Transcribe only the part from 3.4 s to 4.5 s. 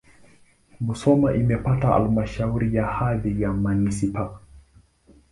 ya manisipaa.